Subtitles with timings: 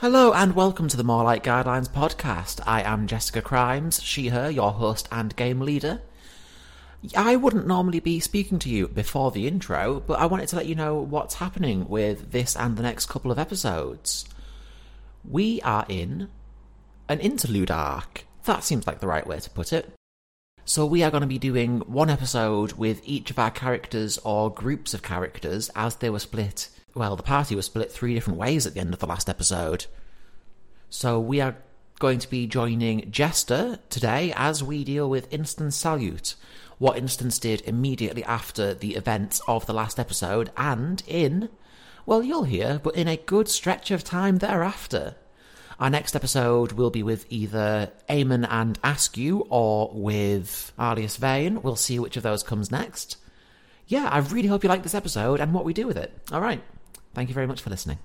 [0.00, 2.60] Hello and welcome to the More Like Guidelines podcast.
[2.64, 6.02] I am Jessica Crimes, she, her, your host and game leader.
[7.16, 10.66] I wouldn't normally be speaking to you before the intro, but I wanted to let
[10.66, 14.24] you know what's happening with this and the next couple of episodes.
[15.28, 16.28] We are in
[17.08, 18.24] an interlude arc.
[18.44, 19.92] That seems like the right way to put it.
[20.64, 24.48] So we are going to be doing one episode with each of our characters or
[24.48, 26.68] groups of characters as they were split.
[26.94, 29.86] Well, the party was split three different ways at the end of the last episode.
[30.90, 31.56] So we are
[31.98, 36.34] going to be joining Jester today as we deal with Instance Salute.
[36.78, 41.48] What Instance did immediately after the events of the last episode and in,
[42.06, 45.16] well, you'll hear, but in a good stretch of time thereafter.
[45.80, 51.62] Our next episode will be with either Eamon and Askew or with Alias Vane.
[51.62, 53.16] We'll see which of those comes next.
[53.86, 56.12] Yeah, I really hope you like this episode and what we do with it.
[56.32, 56.62] All right.
[57.18, 57.98] Thank you very much for listening.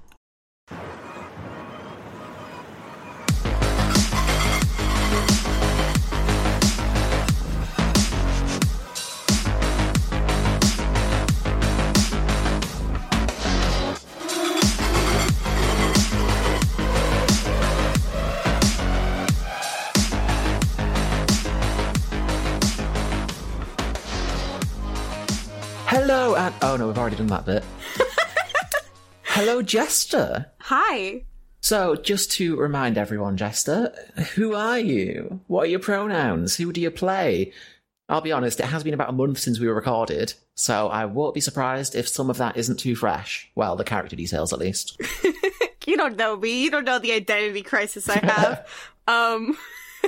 [25.86, 27.64] Hello, and oh no, we've already done that bit.
[29.36, 30.52] Hello, Jester.
[30.60, 31.24] Hi.
[31.60, 33.92] So, just to remind everyone, Jester,
[34.36, 35.40] who are you?
[35.48, 36.56] What are your pronouns?
[36.58, 37.52] Who do you play?
[38.08, 41.06] I'll be honest, it has been about a month since we were recorded, so I
[41.06, 43.50] won't be surprised if some of that isn't too fresh.
[43.56, 45.02] Well, the character details at least.
[45.86, 46.64] You don't know me.
[46.64, 48.68] You don't know the identity crisis I have.
[49.08, 49.58] um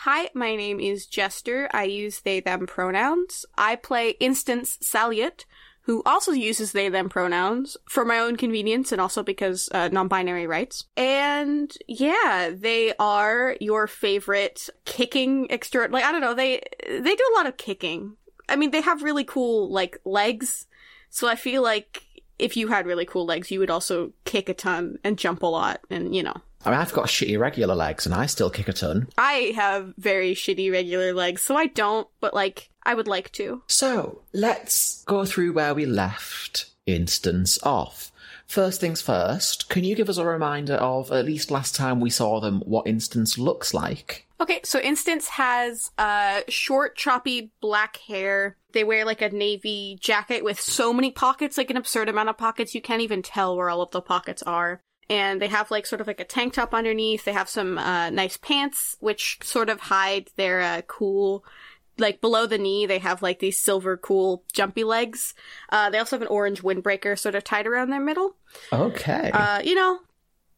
[0.00, 1.68] Hi, my name is Jester.
[1.72, 3.44] I use they them pronouns.
[3.58, 5.44] I play Instance Saliot,
[5.86, 10.44] who also uses they them pronouns for my own convenience and also because uh, non-binary
[10.44, 10.84] rights.
[10.96, 17.30] And yeah, they are your favorite kicking extra like I don't know, they they do
[17.32, 18.16] a lot of kicking.
[18.48, 20.66] I mean, they have really cool like legs.
[21.08, 22.02] So I feel like
[22.36, 25.46] if you had really cool legs, you would also kick a ton and jump a
[25.46, 26.36] lot and you know.
[26.64, 29.08] I mean, I've got shitty regular legs and I still kick a ton.
[29.16, 33.62] I have very shitty regular legs, so I don't, but like, I would like to.
[33.66, 38.10] So, let's go through where we left Instance off.
[38.46, 42.10] First things first, can you give us a reminder of, at least last time we
[42.10, 44.26] saw them, what Instance looks like?
[44.40, 48.56] Okay, so Instance has uh short, choppy black hair.
[48.72, 52.36] They wear like a navy jacket with so many pockets, like an absurd amount of
[52.36, 54.82] pockets, you can't even tell where all of the pockets are.
[55.08, 57.24] And they have like sort of like a tank top underneath.
[57.24, 61.44] They have some uh nice pants, which sort of hide their uh cool
[61.98, 65.34] like below the knee, they have like these silver cool jumpy legs.
[65.70, 68.36] Uh, they also have an orange windbreaker sort of tied around their middle.
[68.72, 69.30] Okay.
[69.32, 70.00] Uh, you know,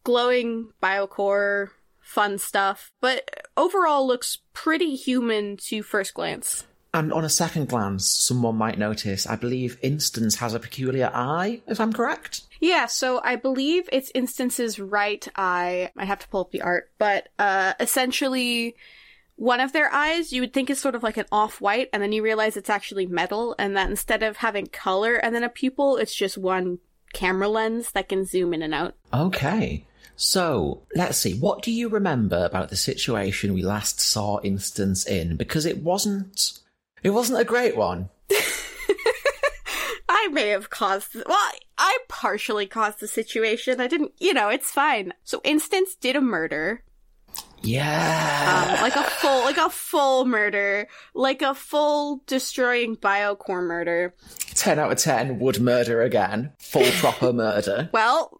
[0.03, 1.69] glowing biocore,
[2.01, 6.65] fun stuff, but overall looks pretty human to first glance.
[6.93, 11.61] And on a second glance, someone might notice, I believe Instance has a peculiar eye,
[11.67, 12.43] if I'm correct.
[12.59, 15.91] Yeah, so I believe it's Instance's right eye.
[15.95, 18.75] I have to pull up the art, but uh, essentially,
[19.35, 22.11] one of their eyes you would think is sort of like an off-white, and then
[22.11, 25.95] you realize it's actually metal, and that instead of having color and then a pupil,
[25.97, 26.79] it's just one
[27.13, 28.95] camera lens that can zoom in and out.
[29.13, 29.85] Okay.
[30.15, 35.37] So, let's see, what do you remember about the situation we last saw Instance in?
[35.37, 36.59] Because it wasn't.
[37.03, 38.09] It wasn't a great one.
[40.11, 43.79] I may have caused, well, I partially caused the situation.
[43.79, 45.13] I didn't, you know, it's fine.
[45.23, 46.83] So Instance did a murder,
[47.61, 48.73] Yeah.
[48.75, 54.13] um, like a full, like a full murder, like a full destroying biocore murder.
[54.55, 56.51] 10 out of 10 would murder again.
[56.59, 57.89] Full proper murder.
[57.93, 58.38] Well,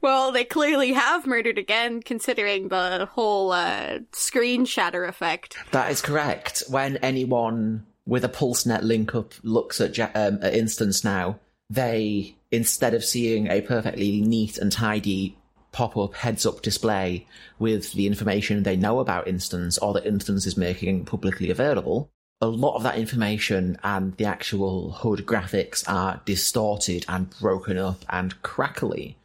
[0.00, 5.56] well, they clearly have murdered again, considering the whole uh, screen shatter effect.
[5.72, 6.64] That is correct.
[6.68, 12.94] When anyone with a PulseNet link up looks at, um, at Instance now, they, instead
[12.94, 15.36] of seeing a perfectly neat and tidy
[15.72, 17.26] pop up heads up display
[17.58, 22.08] with the information they know about Instance or that Instance is making publicly available,
[22.40, 28.04] a lot of that information and the actual HUD graphics are distorted and broken up
[28.08, 29.16] and crackly.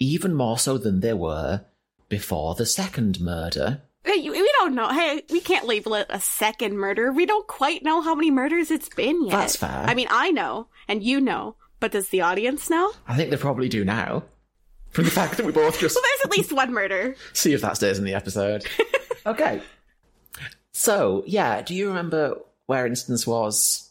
[0.00, 1.64] Even more so than they were
[2.08, 3.82] before the second murder.
[4.02, 4.88] Hey, we don't know.
[4.88, 7.12] Hey, we can't label it a second murder.
[7.12, 9.32] We don't quite know how many murders it's been yet.
[9.32, 9.84] That's fair.
[9.86, 12.90] I mean, I know, and you know, but does the audience know?
[13.06, 14.24] I think they probably do now.
[14.88, 17.14] From the fact that we both just Well, there's at least one murder.
[17.32, 18.66] see if that stays in the episode.
[19.26, 19.62] okay.
[20.72, 23.89] So, yeah, do you remember where Instance was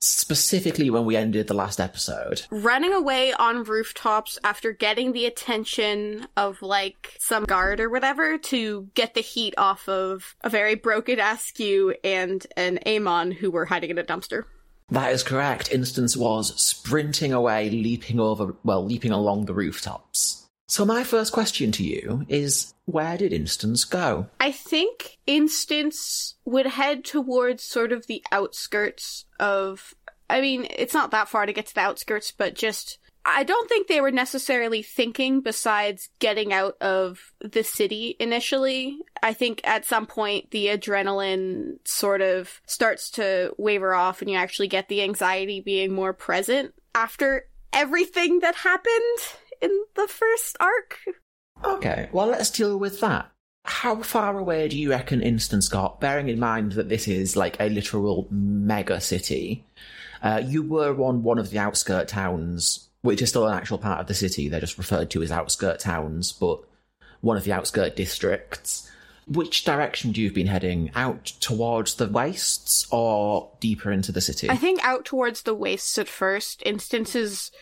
[0.00, 2.42] specifically when we ended the last episode.
[2.50, 8.88] Running away on rooftops after getting the attention of like some guard or whatever to
[8.94, 13.90] get the heat off of a very broken Askew and an Amon who were hiding
[13.90, 14.44] in a dumpster.
[14.90, 15.70] That is correct.
[15.72, 20.47] Instance was sprinting away, leaping over, well, leaping along the rooftops.
[20.68, 24.26] So my first question to you is, where did Instance go?
[24.38, 29.94] I think Instance would head towards sort of the outskirts of.
[30.30, 32.98] I mean, it's not that far to get to the outskirts, but just.
[33.24, 38.98] I don't think they were necessarily thinking besides getting out of the city initially.
[39.22, 44.36] I think at some point the adrenaline sort of starts to waver off and you
[44.36, 49.18] actually get the anxiety being more present after everything that happened
[49.60, 50.98] in the first arc.
[51.64, 53.30] Okay, well, let's deal with that.
[53.64, 57.60] How far away do you reckon Instance got, bearing in mind that this is like
[57.60, 59.64] a literal mega city?
[60.22, 64.00] Uh, you were on one of the outskirt towns, which is still an actual part
[64.00, 64.48] of the city.
[64.48, 66.60] They're just referred to as outskirt towns, but
[67.20, 68.90] one of the outskirt districts.
[69.26, 70.90] Which direction do you have been heading?
[70.94, 74.48] Out towards the wastes or deeper into the city?
[74.48, 76.62] I think out towards the wastes at first.
[76.64, 77.52] Instances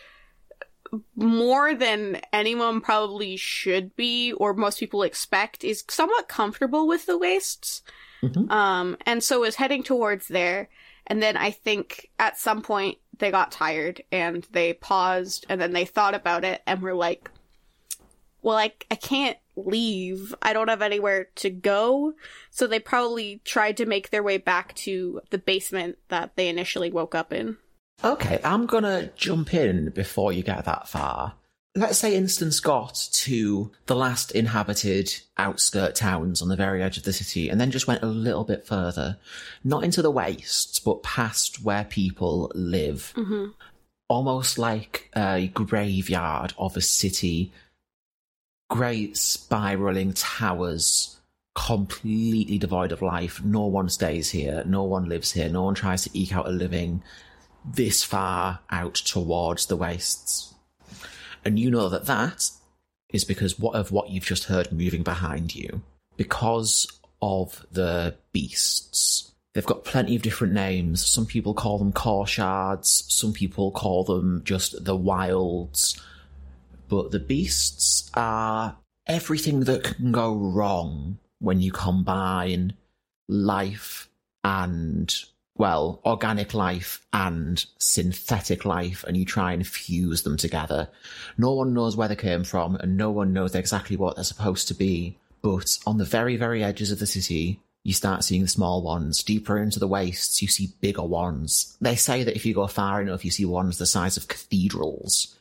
[1.15, 7.17] more than anyone probably should be, or most people expect, is somewhat comfortable with the
[7.17, 7.81] wastes.
[8.23, 8.49] Mhm.
[8.51, 10.69] Um, and so is heading towards there.
[11.05, 15.73] And then I think at some point they got tired and they paused and then
[15.73, 17.31] they thought about it and were like,
[18.41, 20.35] well, I, I can't leave.
[20.41, 22.13] I don't have anywhere to go.
[22.49, 26.91] So they probably tried to make their way back to the basement that they initially
[26.91, 27.57] woke up in.
[28.03, 31.33] Okay, I'm gonna jump in before you get that far.
[31.75, 37.03] Let's say Instance got to the last inhabited outskirt towns on the very edge of
[37.03, 39.17] the city and then just went a little bit further.
[39.63, 43.13] Not into the wastes, but past where people live.
[43.15, 43.51] Mm-hmm.
[44.09, 47.51] Almost like a graveyard of a city.
[48.69, 51.19] Great spiraling towers,
[51.53, 53.43] completely devoid of life.
[53.43, 54.63] No one stays here.
[54.65, 55.49] No one lives here.
[55.49, 57.03] No one tries to eke out a living
[57.73, 60.53] this far out towards the wastes.
[61.43, 62.49] And you know that that
[63.09, 65.81] is because of what you've just heard moving behind you.
[66.15, 66.87] Because
[67.21, 69.31] of the beasts.
[69.53, 71.05] They've got plenty of different names.
[71.05, 75.99] Some people call them core shards, some people call them just the wilds.
[76.89, 78.77] But the beasts are
[79.07, 82.73] everything that can go wrong when you combine
[83.27, 84.09] life
[84.43, 85.13] and
[85.57, 90.89] well, organic life and synthetic life, and you try and fuse them together.
[91.37, 94.67] No one knows where they came from, and no one knows exactly what they're supposed
[94.69, 95.17] to be.
[95.41, 99.23] But on the very, very edges of the city, you start seeing the small ones.
[99.23, 101.77] Deeper into the wastes, you see bigger ones.
[101.79, 105.37] They say that if you go far enough, you see ones the size of cathedrals.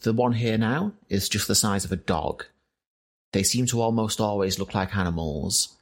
[0.00, 2.46] The one here now is just the size of a dog.
[3.32, 5.76] They seem to almost always look like animals.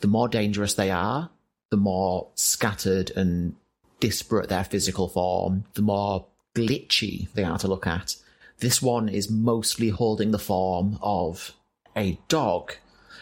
[0.00, 1.30] The more dangerous they are,
[1.70, 3.54] the more scattered and
[4.00, 8.16] disparate their physical form, the more glitchy they are to look at.
[8.58, 11.54] This one is mostly holding the form of
[11.96, 12.74] a dog,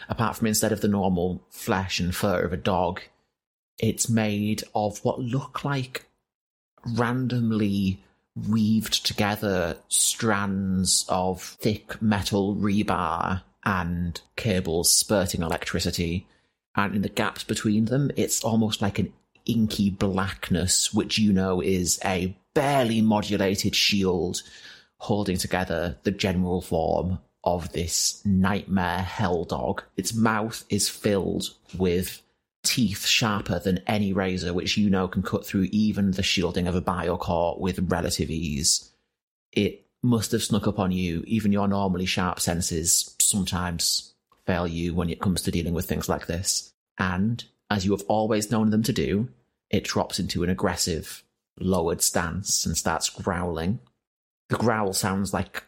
[0.09, 3.01] apart from instead of the normal flesh and fur of a dog,
[3.79, 6.05] it's made of what look like
[6.85, 8.03] randomly
[8.47, 16.27] weaved together strands of thick metal rebar and cables spurting electricity
[16.77, 19.11] and in the gaps between them, it's almost like an
[19.45, 24.43] inky blackness, which you know is a barely modulated shield
[24.99, 29.83] holding together the general form of this nightmare hell dog.
[29.95, 32.21] Its mouth is filled with
[32.63, 36.75] teeth sharper than any razor, which you know can cut through even the shielding of
[36.75, 38.91] a biocore with relative ease.
[39.51, 44.06] It must have snuck up on you, even your normally sharp senses sometimes
[44.47, 46.73] fail you when it comes to dealing with things like this.
[46.97, 49.29] And, as you have always known them to do,
[49.69, 51.23] it drops into an aggressive,
[51.59, 53.79] lowered stance and starts growling.
[54.49, 55.63] The growl sounds like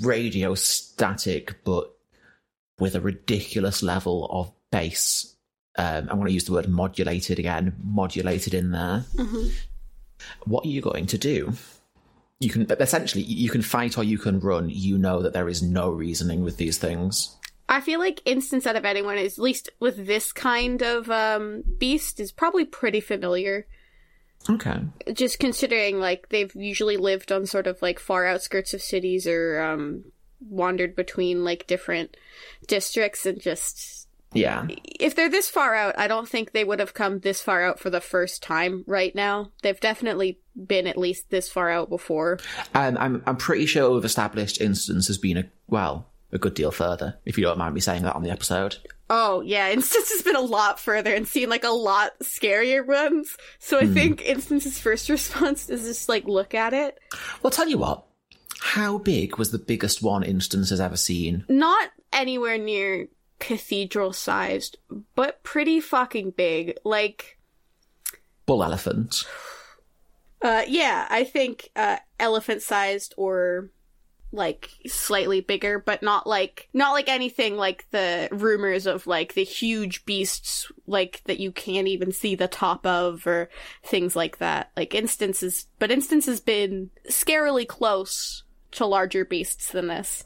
[0.00, 1.94] radio static, but
[2.78, 5.36] with a ridiculous level of bass.
[5.76, 9.04] Um, I'm going to use the word modulated again, modulated in there.
[9.14, 9.48] Mm-hmm.
[10.44, 11.52] What are you going to do?
[12.40, 14.68] You can essentially you can fight or you can run.
[14.68, 17.36] You know that there is no reasoning with these things.
[17.72, 21.64] I feel like instance out of anyone, is at least with this kind of um,
[21.78, 23.66] beast, is probably pretty familiar.
[24.50, 24.80] Okay.
[25.12, 29.60] Just considering, like, they've usually lived on sort of like far outskirts of cities or
[29.60, 30.04] um,
[30.40, 32.16] wandered between like different
[32.66, 34.66] districts and just Yeah.
[35.00, 37.78] if they're this far out, I don't think they would have come this far out
[37.78, 39.50] for the first time right now.
[39.62, 42.38] They've definitely been at least this far out before.
[42.74, 46.70] Um, I'm I'm pretty sure we've established instance has been a well a good deal
[46.70, 47.18] further.
[47.24, 48.76] If you don't mind me saying that on the episode.
[49.10, 53.36] Oh, yeah, Instance has been a lot further and seen like a lot scarier ones.
[53.58, 56.98] So I think Instance's first response is just like look at it.
[57.42, 58.04] Well, tell you what.
[58.60, 61.44] How big was the biggest one instance has ever seen?
[61.48, 63.08] Not anywhere near
[63.40, 64.78] cathedral sized,
[65.16, 66.76] but pretty fucking big.
[66.84, 67.38] Like,
[68.46, 69.24] Bull elephant.
[70.42, 73.70] uh, yeah, I think uh, elephant sized or
[74.32, 79.44] like slightly bigger, but not like not like anything like the rumors of like the
[79.44, 83.48] huge beasts like that you can't even see the top of or
[83.84, 84.70] things like that.
[84.76, 90.24] Like instances, but instance has been scarily close to larger beasts than this.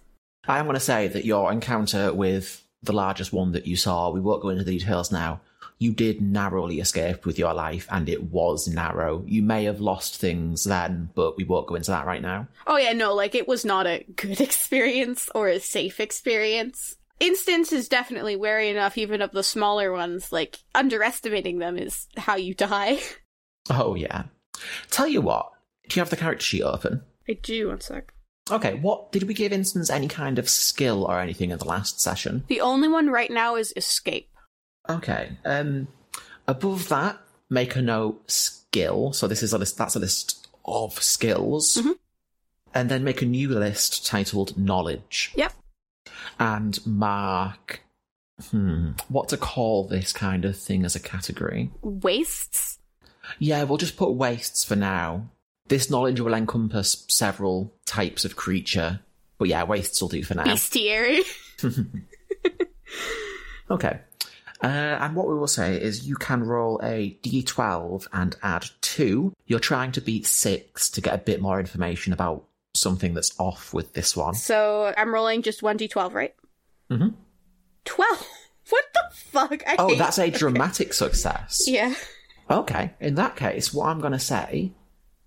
[0.49, 4.21] I'm going to say that your encounter with the largest one that you saw, we
[4.21, 5.41] won't go into the details now,
[5.79, 9.23] you did narrowly escape with your life, and it was narrow.
[9.27, 12.49] You may have lost things then, but we won't go into that right now.
[12.67, 16.97] Oh yeah, no, like it was not a good experience or a safe experience.
[17.19, 22.37] Instance is definitely wary enough even of the smaller ones, like underestimating them is how
[22.37, 22.99] you die.
[23.69, 24.27] Oh, yeah.
[24.93, 25.51] Tell you what,
[25.89, 27.03] do you have the character sheet open?
[27.29, 28.13] I do, one sec.
[28.49, 32.01] Okay, what did we give Instance any kind of skill or anything in the last
[32.01, 32.45] session?
[32.47, 34.31] The only one right now is escape.
[34.89, 35.31] Okay.
[35.45, 35.89] Um
[36.47, 37.19] above that,
[37.51, 39.13] make a note skill.
[39.13, 41.77] So this is a list that's a list of skills.
[41.77, 41.95] Mhm.
[42.75, 45.33] And then make a new list titled knowledge.
[45.35, 45.53] Yep.
[46.39, 47.81] And mark
[48.51, 51.71] hmm, what to call this kind of thing as a category.
[51.81, 52.79] Wastes?
[53.39, 55.31] Yeah, we'll just put wastes for now.
[55.69, 59.01] This knowledge will encompass several types of creature.
[59.39, 60.45] But yeah, wastes will do for now.
[60.45, 61.23] Bestiary?
[63.69, 63.99] Okay.
[64.63, 69.33] Uh, and what we will say is you can roll a d12 and add 2.
[69.47, 72.45] You're trying to beat 6 to get a bit more information about
[72.75, 74.35] something that's off with this one.
[74.35, 76.35] so I'm rolling just 1d12, right?
[76.91, 77.09] Mm-hmm.
[77.85, 78.29] 12?
[78.69, 79.63] What the fuck?
[79.65, 81.63] I Oh, that's a dramatic success.
[81.69, 81.95] Yeah.
[82.51, 84.73] Okay, in that case, what I'm going to say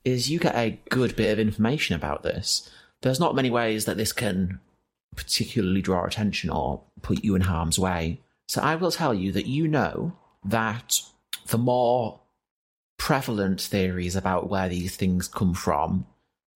[0.04, 2.70] is you get a good bit of information about this.
[3.02, 4.60] There's not many ways that this can
[5.16, 8.20] particularly draw attention or put you in harm's way.
[8.50, 10.14] So I will tell you that you know
[10.44, 11.00] that
[11.48, 12.20] the more
[12.98, 16.08] prevalent theories about where these things come from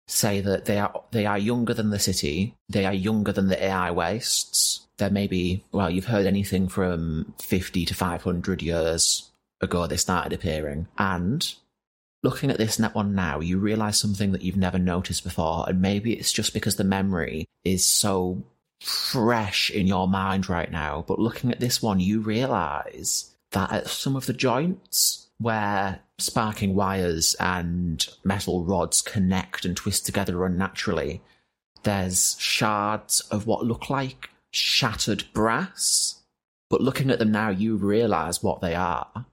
[0.07, 3.63] say that they are they are younger than the city, they are younger than the
[3.63, 4.87] AI wastes.
[4.97, 9.31] There may be well, you've heard anything from fifty to five hundred years
[9.61, 10.87] ago they started appearing.
[10.97, 11.53] And
[12.23, 15.79] looking at this net one now, you realise something that you've never noticed before, and
[15.79, 18.43] maybe it's just because the memory is so
[18.83, 21.05] fresh in your mind right now.
[21.07, 26.75] But looking at this one, you realise that at some of the joints where sparking
[26.75, 31.21] wires and metal rods connect and twist together unnaturally,
[31.83, 36.21] there's shards of what look like shattered brass.
[36.69, 39.25] But looking at them now, you realise what they are.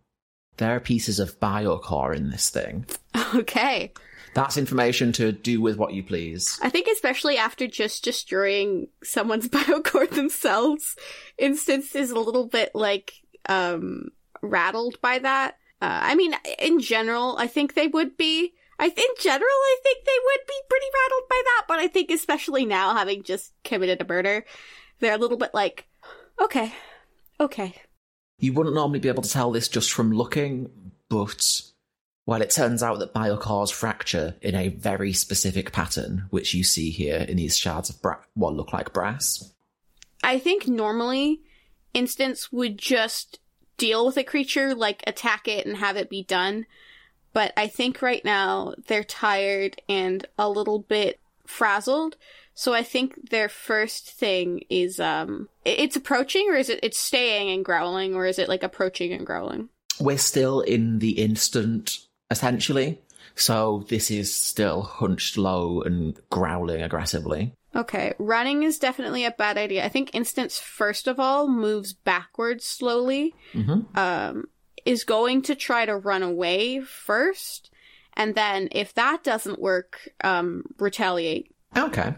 [0.58, 2.86] There are pieces of biocore in this thing.
[3.32, 3.92] Okay.
[4.34, 6.58] That's information to do with what you please.
[6.62, 10.96] I think especially after just destroying someone's biocore themselves,
[11.38, 13.12] Instance is a little bit like
[13.48, 14.08] um
[14.42, 15.56] rattled by that.
[15.82, 18.52] Uh, I mean, in general, I think they would be.
[18.78, 21.64] I in general, I think they would be pretty rattled by that.
[21.68, 24.44] But I think especially now, having just committed a murder,
[25.00, 25.86] they're a little bit like,
[26.40, 26.72] okay,
[27.38, 27.74] okay,
[28.38, 30.70] You wouldn't normally be able to tell this just from looking,
[31.08, 31.42] but
[32.30, 36.90] well, it turns out that biocores fracture in a very specific pattern, which you see
[36.90, 39.52] here in these shards of bra- what look like brass.
[40.22, 41.40] I think normally
[41.92, 43.40] Instance would just
[43.78, 46.66] deal with a creature, like attack it and have it be done.
[47.32, 51.18] But I think right now they're tired and a little bit
[51.48, 52.16] frazzled.
[52.54, 57.50] So I think their first thing is um it's approaching or is it it's staying
[57.50, 59.68] and growling or is it like approaching and growling?
[59.98, 63.00] We're still in the instant, essentially.
[63.34, 67.54] So this is still hunched low and growling aggressively.
[67.74, 69.84] Okay, running is definitely a bad idea.
[69.84, 73.34] I think Instance first of all moves backwards slowly.
[73.52, 73.96] Mm-hmm.
[73.98, 74.48] um,
[74.84, 77.70] is going to try to run away first,
[78.14, 81.54] and then if that doesn't work, um, retaliate.
[81.76, 82.14] Okay.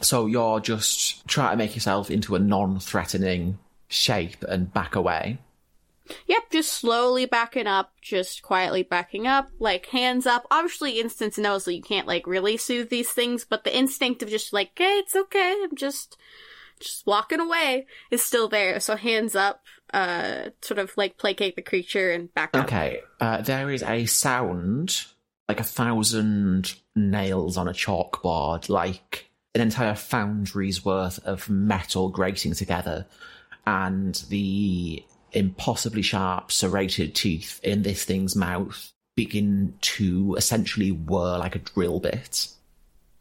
[0.00, 5.38] So you're just trying to make yourself into a non-threatening shape and back away.
[6.26, 10.46] Yep, just slowly backing up, just quietly backing up, like hands up.
[10.50, 14.28] Obviously, Instance knows that you can't like really soothe these things, but the instinct of
[14.28, 16.16] just like, hey, it's okay, I'm just,
[16.80, 18.80] just walking away is still there.
[18.80, 22.64] So hands up, uh, sort of like placate the creature and back up.
[22.64, 25.04] Okay, uh, there is a sound
[25.48, 32.54] like a thousand nails on a chalkboard, like an entire foundry's worth of metal grating
[32.54, 33.06] together,
[33.66, 41.54] and the impossibly sharp serrated teeth in this thing's mouth begin to essentially whir like
[41.54, 42.48] a drill bit.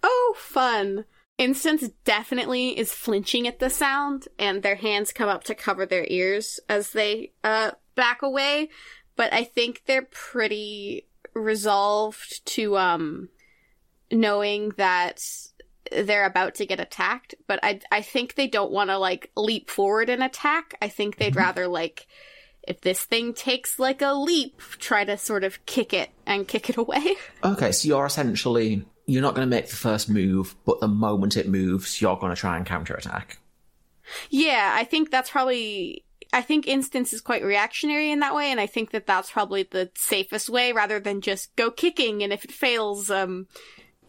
[0.03, 1.06] Oh, fun.
[1.38, 6.06] Instance definitely is flinching at the sound, and their hands come up to cover their
[6.08, 8.70] ears as they uh, back away.
[9.15, 13.30] But I think they're pretty resolved to um,
[14.12, 15.24] knowing that
[15.91, 17.36] they're about to get attacked.
[17.48, 20.75] But I I think they don't want to like leap forward and attack.
[20.81, 22.07] I think they'd rather like
[22.67, 26.69] if this thing takes like a leap, try to sort of kick it and kick
[26.69, 27.15] it away.
[27.43, 31.38] Okay, so you're essentially you're not going to make the first move, but the moment
[31.38, 33.39] it moves, you're going to try and counterattack.
[34.29, 36.05] Yeah, I think that's probably.
[36.33, 39.63] I think instance is quite reactionary in that way, and I think that that's probably
[39.63, 43.48] the safest way rather than just go kicking, and if it fails, um,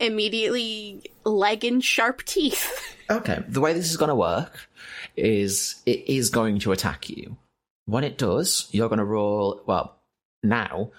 [0.02, 2.88] immediately leg in sharp teeth.
[3.10, 4.70] Okay, the way this is going to work
[5.16, 7.36] is it is going to attack you.
[7.84, 9.60] When it does, you're going to roll.
[9.66, 9.98] Well,
[10.42, 10.92] now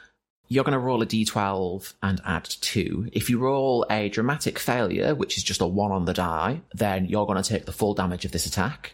[0.47, 3.09] you're going to roll a d12 and add 2.
[3.13, 7.05] If you roll a dramatic failure, which is just a 1 on the die, then
[7.05, 8.93] you're going to take the full damage of this attack.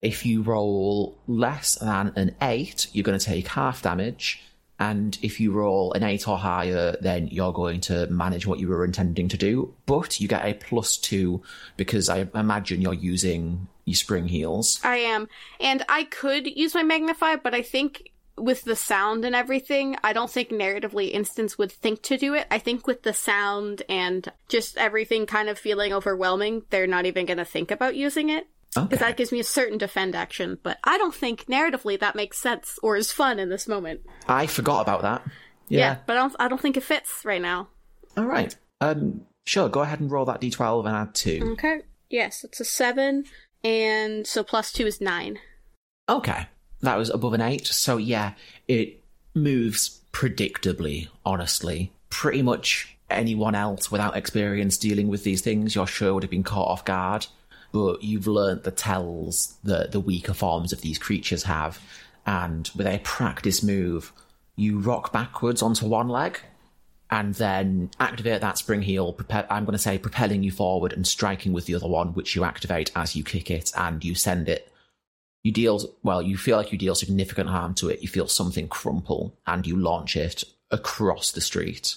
[0.00, 4.42] If you roll less than an 8, you're going to take half damage.
[4.78, 8.68] And if you roll an 8 or higher, then you're going to manage what you
[8.68, 9.72] were intending to do.
[9.86, 11.40] But you get a plus 2
[11.76, 14.80] because I imagine you're using your spring heels.
[14.82, 15.28] I am.
[15.60, 20.12] And I could use my magnify, but I think with the sound and everything, I
[20.12, 22.46] don't think narratively Instance would think to do it.
[22.50, 27.26] I think with the sound and just everything kind of feeling overwhelming, they're not even
[27.26, 28.48] going to think about using it.
[28.74, 28.96] Because Okay.
[28.96, 32.78] that gives me a certain defend action, but I don't think narratively that makes sense
[32.82, 34.00] or is fun in this moment.
[34.28, 35.22] I forgot about that.
[35.68, 37.68] Yeah, but I don't, I don't think it fits right now.
[38.16, 38.54] All right.
[38.80, 39.68] Um, sure.
[39.68, 41.50] Go ahead and roll that d12 and add two.
[41.52, 41.82] Okay.
[42.10, 43.24] Yes, it's a seven,
[43.62, 45.38] and so plus two is nine.
[46.08, 46.46] Okay,
[46.82, 47.66] that was above an eight.
[47.66, 48.34] So yeah,
[48.68, 49.02] it
[49.34, 51.08] moves predictably.
[51.24, 56.30] Honestly, pretty much anyone else without experience dealing with these things, you're sure would have
[56.30, 57.26] been caught off guard.
[57.74, 61.82] But you've learnt the tells that the weaker forms of these creatures have,
[62.24, 64.12] and with a practice move,
[64.54, 66.38] you rock backwards onto one leg
[67.10, 69.12] and then activate that spring heel.
[69.12, 72.36] Prope- I'm going to say propelling you forward and striking with the other one, which
[72.36, 74.70] you activate as you kick it and you send it.
[75.42, 76.22] You deal well.
[76.22, 78.02] You feel like you deal significant harm to it.
[78.02, 81.96] You feel something crumple and you launch it across the street.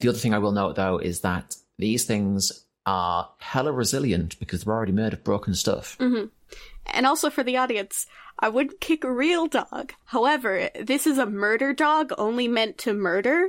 [0.00, 4.64] The other thing I will note though is that these things are hella resilient because
[4.64, 5.96] they're already made of broken stuff.
[6.00, 8.06] And also for the audience,
[8.38, 9.92] I wouldn't kick a real dog.
[10.06, 13.48] However, this is a murder dog only meant to murder.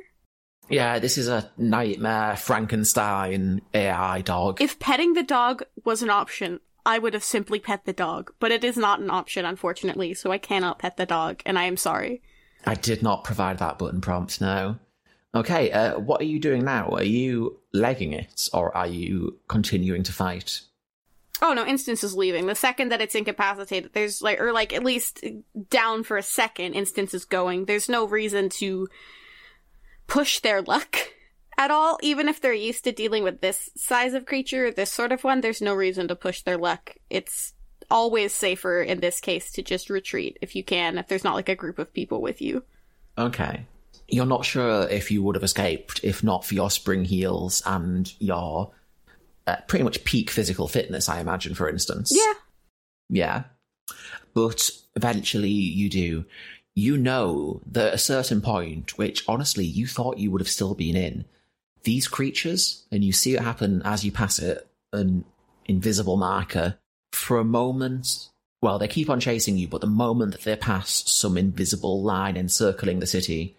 [0.70, 4.62] Yeah, this is a nightmare Frankenstein AI dog.
[4.62, 8.52] If petting the dog was an option, I would have simply pet the dog, but
[8.52, 11.78] it is not an option, unfortunately, so I cannot pet the dog, and I am
[11.78, 12.22] sorry.
[12.66, 14.78] I did not provide that button prompt, no.
[15.36, 16.90] Okay, uh, what are you doing now?
[16.90, 20.62] Are you legging it, or are you continuing to fight?
[21.42, 22.46] Oh no, Instance is leaving.
[22.46, 25.26] The second that it's incapacitated, there's like, or like at least
[25.70, 27.66] down for a second, Instance is going.
[27.66, 28.88] There's no reason to
[30.08, 30.96] push their luck
[31.58, 31.98] at all.
[32.02, 35.42] Even if they're used to dealing with this size of creature, this sort of one,
[35.42, 36.96] there's no reason to push their luck.
[37.10, 37.54] It's
[37.90, 41.50] always safer in this case to just retreat if you can, if there's not like
[41.50, 42.64] a group of people with you.
[43.18, 43.66] Okay.
[44.14, 48.14] You're not sure if you would have escaped if not for your spring heels and
[48.20, 48.72] your
[49.48, 52.12] uh, pretty much peak physical fitness, I imagine, for instance.
[52.16, 52.34] Yeah.
[53.10, 53.44] Yeah.
[54.36, 56.26] But eventually you do.
[56.76, 60.76] You know that at a certain point, which honestly you thought you would have still
[60.76, 61.26] been in,
[61.84, 65.26] these creatures, and you see it happen as you pass it, an
[65.66, 66.78] invisible marker,
[67.12, 68.30] for a moment,
[68.62, 72.38] well, they keep on chasing you, but the moment that they pass some invisible line
[72.38, 73.56] encircling the city,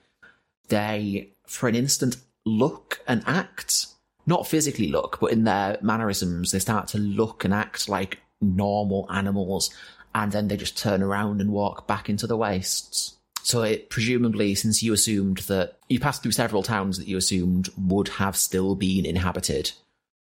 [0.69, 3.87] they, for an instant, look and act.
[4.27, 9.07] Not physically look, but in their mannerisms, they start to look and act like normal
[9.11, 9.75] animals,
[10.15, 13.17] and then they just turn around and walk back into the wastes.
[13.43, 17.69] So it presumably, since you assumed that you passed through several towns that you assumed
[17.77, 19.73] would have still been inhabited,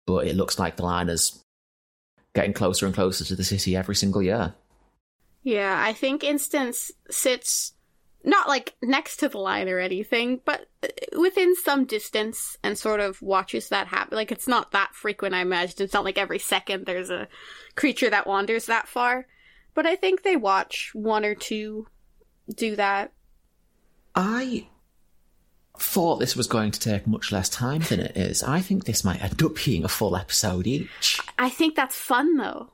[0.06, 1.42] but it looks like the line is
[2.36, 4.54] getting closer and closer to the city every single year.
[5.44, 7.74] Yeah, I think Instance sits
[8.24, 10.88] not like next to the line or anything, but uh,
[11.20, 14.16] within some distance and sort of watches that happen.
[14.16, 15.84] Like it's not that frequent, I imagine.
[15.84, 17.28] It's not like every second there's a
[17.76, 19.28] creature that wanders that far.
[19.74, 21.88] But I think they watch one or two
[22.54, 23.12] do that.
[24.16, 24.68] I
[25.78, 28.44] thought this was going to take much less time than it is.
[28.44, 31.20] I think this might end up being a full episode each.
[31.38, 32.70] I think that's fun though.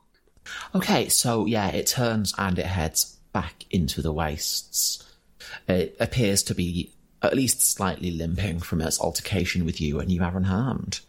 [0.76, 5.06] Okay, so yeah, it turns and it heads back into the wastes.
[5.68, 10.24] It appears to be at least slightly limping from its altercation with you, and you
[10.24, 11.02] are unharmed.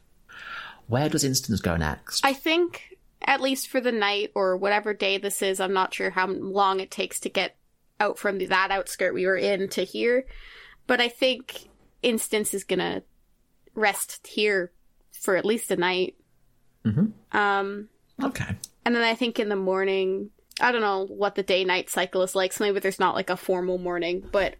[0.88, 2.24] Where does Instance go next?
[2.24, 6.10] I think, at least for the night or whatever day this is, I'm not sure
[6.10, 7.56] how long it takes to get
[8.00, 10.26] out from that outskirt we were in to here,
[10.86, 11.68] but I think
[12.02, 13.02] Instance is gonna
[13.74, 14.72] rest here
[15.12, 16.16] for at least a night.
[16.84, 17.36] Mm-hmm.
[17.38, 17.88] Um,
[18.22, 18.56] Okay.
[18.84, 22.22] and then I think in the morning, I don't know what the day night cycle
[22.22, 22.52] is like.
[22.52, 24.56] So maybe there's not like a formal morning, but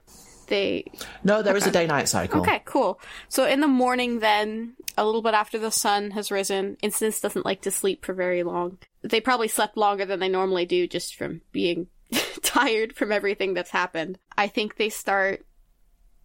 [0.51, 0.85] they
[1.25, 2.43] No, there is a day night cycle.
[2.43, 3.01] Okay, cool.
[3.29, 7.47] So in the morning, then, a little bit after the sun has risen, Instance doesn't
[7.47, 8.79] like to sleep for very long.
[9.03, 11.87] They probably slept longer than they normally do just from being
[12.43, 14.19] tired from everything that's happened.
[14.37, 15.47] I think they start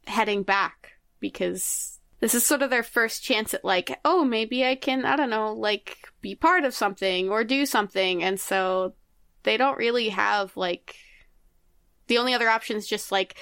[0.07, 4.75] heading back because this is sort of their first chance at, like, oh, maybe I
[4.75, 8.23] can, I don't know, like, be part of something or do something.
[8.23, 8.93] And so
[9.45, 10.97] they don't really have, like,
[12.08, 13.36] the only other option is just, like,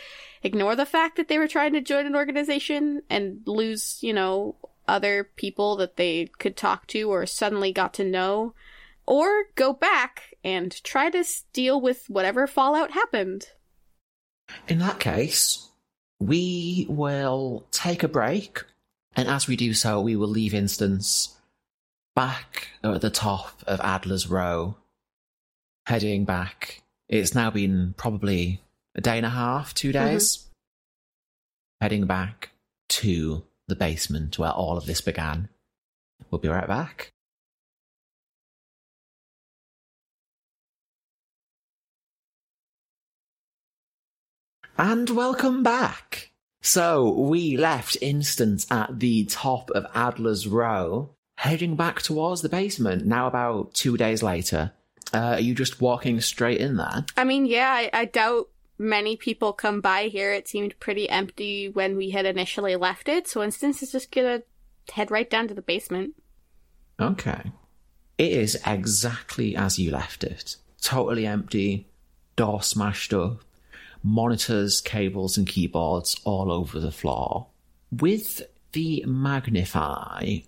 [0.44, 4.56] ignore the fact that they were trying to join an organization and lose, you know,
[4.88, 8.54] other people that they could talk to or suddenly got to know,
[9.06, 13.48] or go back and try to deal with whatever fallout happened.
[14.68, 15.70] In that case,
[16.20, 18.63] we will take a break,
[19.16, 21.38] and as we do so, we will leave Instance
[22.16, 24.76] back at the top of Adler's Row,
[25.86, 26.82] heading back.
[27.10, 28.62] It's now been probably
[28.96, 30.06] a day and a half, two mm-hmm.
[30.06, 30.48] days,
[31.82, 32.52] heading back
[32.89, 35.50] to the basement where all of this began.
[36.32, 37.12] We'll be right back.
[44.78, 46.32] And welcome back.
[46.62, 53.06] So we left Instance at the top of Adler's Row, heading back towards the basement.
[53.06, 54.72] Now about two days later,
[55.13, 57.06] uh, are you just walking straight in there?
[57.15, 60.34] I mean, yeah, I, I doubt many people come by here.
[60.34, 64.43] It seemed pretty empty when we had initially left it, so Instance is just gonna
[64.91, 66.15] head right down to the basement.
[66.99, 67.52] Okay.
[68.17, 70.58] It is exactly as you left it.
[70.82, 71.88] Totally empty,
[72.36, 73.41] door smashed up,
[74.04, 77.47] monitors, cables, and keyboards all over the floor.
[77.91, 78.41] With
[78.73, 80.39] the Magnify,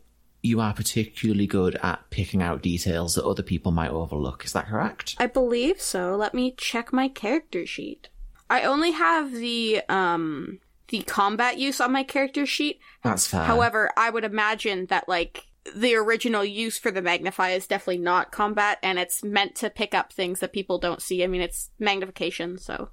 [0.45, 4.45] you are particularly good at picking out details that other people might overlook.
[4.45, 5.15] Is that correct?
[5.17, 6.15] I believe so.
[6.15, 8.09] Let me check my character sheet.
[8.49, 12.79] I only have the um the combat use on my character sheet.
[13.03, 13.43] That's fair.
[13.43, 18.31] However, I would imagine that like the original use for the magnify is definitely not
[18.31, 21.23] combat and it's meant to pick up things that people don't see.
[21.23, 22.89] I mean, it's magnification, so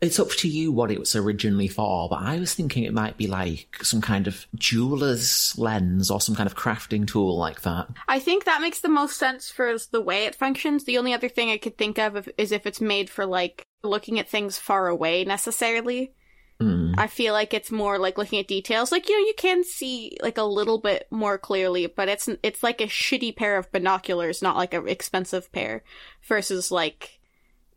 [0.00, 3.18] It's up to you what it was originally for, but I was thinking it might
[3.18, 7.88] be like some kind of jeweler's lens or some kind of crafting tool like that.
[8.08, 10.84] I think that makes the most sense for the way it functions.
[10.84, 14.18] The only other thing I could think of is if it's made for like looking
[14.18, 16.14] at things far away necessarily.
[16.60, 16.92] Hmm.
[16.98, 18.92] I feel like it's more like looking at details.
[18.92, 22.62] Like you know, you can see like a little bit more clearly, but it's it's
[22.62, 25.82] like a shitty pair of binoculars, not like an expensive pair.
[26.22, 27.19] Versus like,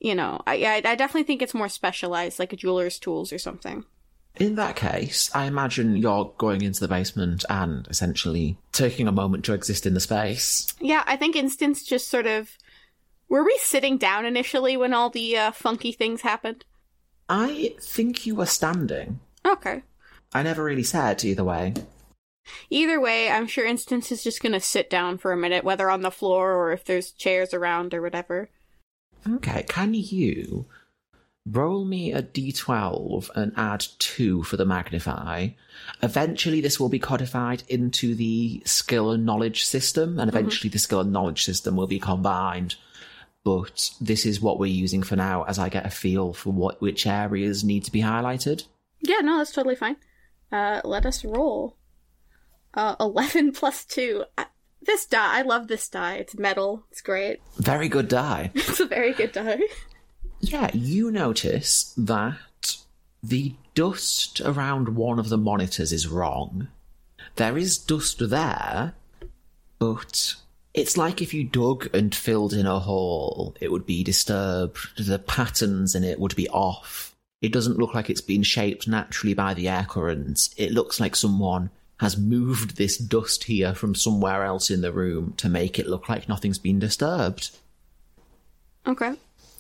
[0.04, 3.86] you know, I I, definitely think it's more specialized, like a jeweler's tools or something.
[4.36, 9.46] In that case, I imagine you're going into the basement and essentially taking a moment
[9.46, 10.68] to exist in the space.
[10.82, 12.58] Yeah, I think Instance just sort of.
[13.30, 16.66] Were we sitting down initially when all the uh, funky things happened?
[17.30, 19.22] I think you were standing.
[19.46, 19.84] Okay.
[20.34, 21.74] I never really said either way.
[22.70, 26.02] Either way, I'm sure Instance is just gonna sit down for a minute, whether on
[26.02, 28.50] the floor or if there's chairs around or whatever.
[29.28, 30.66] Okay, can you
[31.46, 35.50] roll me a d12 and add 2 for the magnify?
[36.02, 41.02] Eventually, this will be codified into the skill and knowledge system, and eventually, the skill
[41.02, 42.76] and knowledge system will be combined.
[43.44, 46.80] But this is what we're using for now as I get a feel for what
[46.82, 48.66] which areas need to be highlighted.
[49.02, 49.98] Yeah, no, that's totally fine.
[50.50, 51.76] Uh, let us roll.
[52.74, 54.24] Uh, 11 plus 2.
[54.38, 54.46] I-
[54.86, 56.16] this die, I love this die.
[56.16, 56.84] It's metal.
[56.92, 57.40] It's great.
[57.58, 58.52] Very good die.
[58.56, 59.62] It's a very good die.
[60.40, 62.78] Yeah, you notice that
[63.22, 66.68] the dust around one of the monitors is wrong.
[67.36, 68.94] There is dust there,
[69.80, 70.36] but
[70.74, 74.80] it's like if you dug and filled in a hole, it would be disturbed.
[74.98, 77.16] The patterns in it would be off.
[77.42, 80.54] It doesn't look like it's been shaped naturally by the air currents.
[80.58, 81.70] It looks like someone
[82.04, 86.10] has moved this dust here from somewhere else in the room to make it look
[86.10, 87.52] like nothing's been disturbed.
[88.86, 89.14] Okay.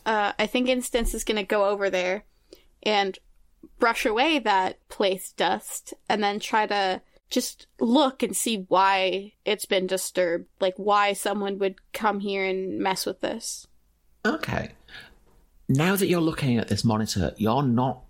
[0.05, 2.25] Uh, I think Instance is gonna go over there
[2.83, 3.17] and
[3.79, 9.65] brush away that place dust and then try to just look and see why it's
[9.65, 10.47] been disturbed.
[10.59, 13.67] Like why someone would come here and mess with this.
[14.25, 14.71] Okay.
[15.69, 18.01] Now that you're looking at this monitor, you're not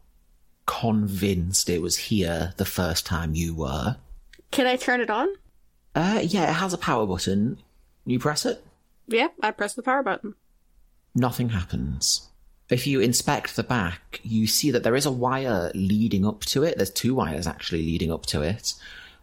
[0.65, 3.97] convinced it was here the first time you were.
[4.53, 5.27] Can I turn it on?
[5.95, 7.57] Uh, yeah, it has a power button.
[8.05, 8.63] You press it,
[9.07, 10.35] Yeah, I press the power button.
[11.15, 12.29] nothing happens.
[12.69, 16.63] If you inspect the back, you see that there is a wire leading up to
[16.63, 16.77] it.
[16.77, 18.73] There's two wires actually leading up to it.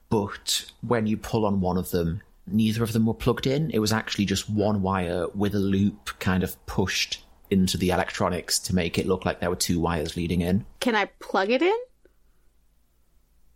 [0.08, 3.70] But when you pull on one of them, neither of them were plugged in.
[3.70, 8.58] It was actually just one wire with a loop kind of pushed into the electronics
[8.60, 10.64] to make it look like there were two wires leading in.
[10.80, 11.76] Can I plug it in?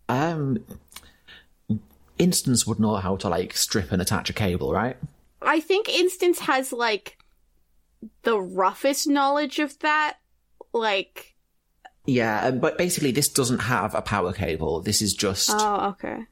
[0.09, 0.65] Um,
[2.19, 4.97] Instance would know how to like strip and attach a cable, right?
[5.43, 7.19] I think Instance has like
[8.23, 10.19] the roughest knowledge of that.
[10.73, 11.35] Like,
[12.07, 14.81] Yeah, um, but basically, this doesn't have a power cable.
[14.81, 16.25] This is just oh, okay.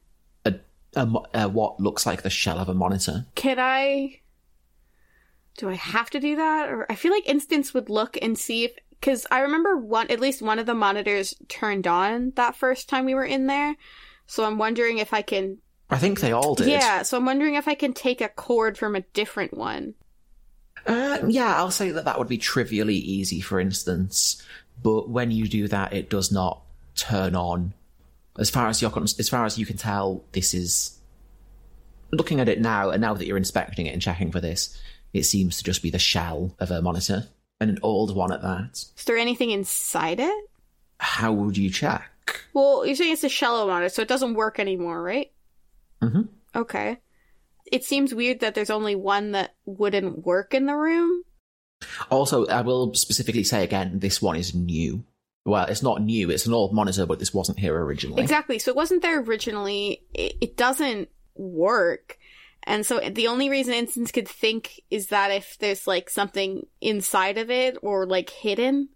[0.45, 0.55] a,
[0.95, 3.25] a, a what looks like the shell of a monitor.
[3.35, 4.19] Can I?
[5.57, 8.65] Do I have to do that, or I feel like Instance would look and see
[8.65, 12.87] if because I remember one at least one of the monitors turned on that first
[12.87, 13.75] time we were in there.
[14.25, 15.57] So I'm wondering if I can.
[15.93, 16.67] I think they all did.
[16.67, 19.93] Yeah, so I'm wondering if I can take a cord from a different one.
[20.85, 24.41] Uh, yeah, I'll say that that would be trivially easy, for instance.
[24.81, 26.61] But when you do that, it does not
[26.95, 27.73] turn on.
[28.37, 30.97] As far as you're, con- as far as you can tell, this is
[32.11, 34.79] looking at it now, and now that you're inspecting it and checking for this,
[35.13, 37.27] it seems to just be the shell of a monitor
[37.59, 38.85] and an old one at that.
[38.97, 40.49] Is there anything inside it?
[40.99, 42.09] How would you check?
[42.53, 45.31] Well, you're saying it's a shallow monitor, so it doesn't work anymore, right?
[46.03, 46.27] Mhm.
[46.55, 46.99] Okay.
[47.71, 51.23] It seems weird that there's only one that wouldn't work in the room.
[52.11, 55.03] Also, I will specifically say again, this one is new.
[55.45, 58.21] Well, it's not new; it's an old monitor, but this wasn't here originally.
[58.21, 58.59] Exactly.
[58.59, 60.03] So it wasn't there originally.
[60.13, 62.17] It, it doesn't work.
[62.65, 67.37] And so the only reason Instance could think is that if there's like something inside
[67.37, 68.89] of it or like hidden,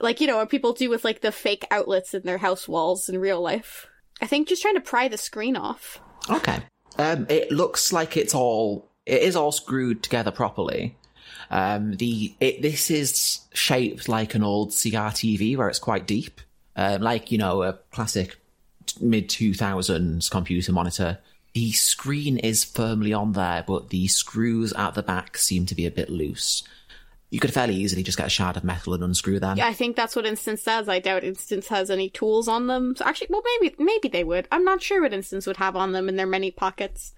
[0.00, 3.08] like, you know, what people do with like the fake outlets in their house walls
[3.08, 3.86] in real life.
[4.20, 6.00] I think just trying to pry the screen off.
[6.30, 6.58] Okay.
[6.98, 10.96] Um, it looks like it's all it is all screwed together properly.
[11.50, 16.40] Um, the it, this is shaped like an old CRTV where it's quite deep,
[16.76, 18.36] um, like you know a classic
[19.00, 21.18] mid two thousands computer monitor.
[21.52, 25.86] The screen is firmly on there, but the screws at the back seem to be
[25.86, 26.64] a bit loose.
[27.34, 29.58] You could fairly easily just get a shard of metal and unscrew them.
[29.58, 30.88] Yeah, I think that's what Instance does.
[30.88, 32.94] I doubt Instance has any tools on them.
[32.94, 34.46] So actually, well, maybe maybe they would.
[34.52, 37.12] I'm not sure what Instance would have on them in their many pockets.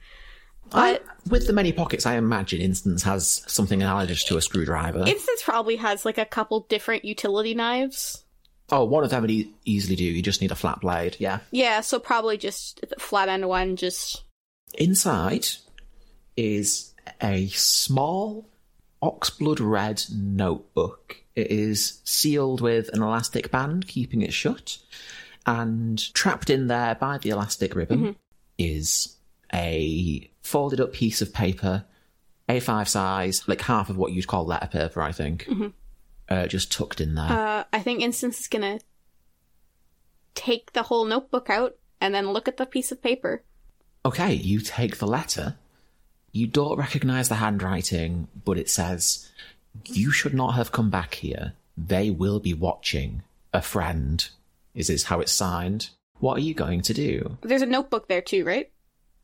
[0.73, 5.05] I, with the many pockets, I imagine Instance has something analogous to a screwdriver.
[5.07, 8.25] Instance probably has like a couple different utility knives.
[8.73, 10.05] oh, one of them would e- easily do.
[10.05, 11.17] You just need a flat blade.
[11.19, 11.41] Yeah.
[11.51, 13.77] Yeah, so probably just flat end one.
[13.77, 14.25] Just
[14.79, 15.47] Inside
[16.39, 18.49] is a small
[19.07, 21.23] oxblood red notebook.
[21.35, 24.79] It is sealed with an elastic band, keeping it shut.
[25.47, 28.17] And trapped in there by the elastic ribbon
[28.59, 29.17] is
[29.55, 31.85] a folded up piece of paper,
[32.49, 35.49] A5 size, like half of what you'd call letter paper, I think.
[36.29, 37.31] Uh, just tucked in there.
[37.31, 38.81] uh, I think Instance is gonna
[40.35, 43.45] take the whole notebook out and then look at the piece of paper.
[44.05, 45.57] Okay, you take the letter.
[46.37, 49.31] You don't recognize the handwriting, but it says,
[49.87, 51.55] You should not have come back here.
[51.79, 53.23] They will be watching.
[53.55, 54.29] A friend.
[54.75, 55.89] Is this how it's signed?
[56.19, 57.39] What are you going to do?
[57.41, 58.71] There's a notebook there too, right?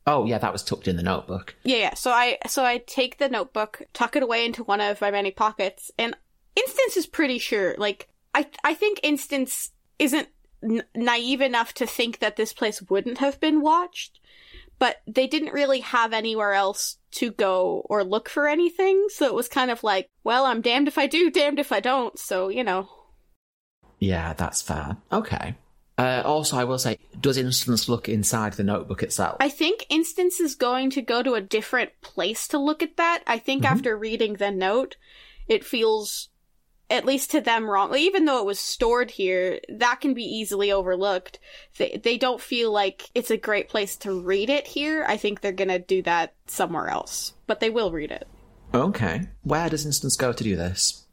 [0.07, 1.55] Oh, yeah, that was tucked in the notebook.
[1.63, 1.93] Yeah, yeah.
[1.93, 5.29] So I so I take the notebook, tuck it away into one of my many
[5.29, 6.17] pockets, and
[6.55, 7.75] Instance is pretty sure.
[7.77, 10.29] Like I I think Instance isn't
[10.63, 14.19] n- naive enough to think that this place wouldn't have been watched,
[14.79, 19.33] but they didn't really have anywhere else to go or look for anything, so it
[19.33, 22.17] was kind of like, well, I'm damned if I do, damned if I don't.
[22.17, 22.89] So you know,
[23.99, 24.97] Yeah, that's fair.
[25.11, 25.55] Okay.
[25.95, 29.37] Uh, also, I will say, does Instance look inside the notebook itself?
[29.39, 33.21] I think Instance is going to go to a different place to look at that.
[33.27, 34.95] I think after reading the note,
[35.47, 36.29] it feels,
[36.93, 37.95] at least to them, wrong.
[37.97, 41.39] Even though it was stored here, that can be easily overlooked.
[41.77, 45.03] They, they don't feel like it's a great place to read it here.
[45.07, 47.33] I think they're gonna do that somewhere else.
[47.47, 48.27] But they will read it.
[48.73, 49.27] Okay.
[49.41, 51.05] Where does Instance go to do this?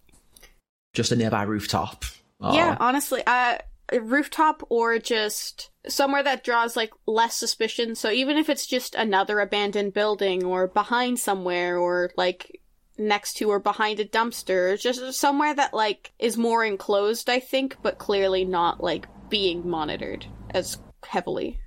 [0.93, 2.05] Just a nearby rooftop?
[2.40, 3.59] Or- Yeah, honestly, uh,
[3.93, 7.95] a rooftop or just somewhere that draws like less suspicion.
[7.95, 12.60] So even if it's just another abandoned building or behind somewhere or like
[12.98, 17.76] next to or behind a dumpster, just somewhere that like is more enclosed, I think,
[17.83, 21.61] but clearly not like being monitored as heavily.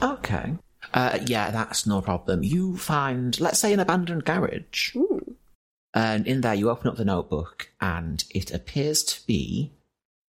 [0.00, 0.54] Okay.
[0.94, 2.42] Uh, yeah, that's no problem.
[2.42, 4.94] You find, let's say, an abandoned garage.
[4.96, 5.36] Ooh.
[5.94, 9.72] And in there, you open up the notebook, and it appears to be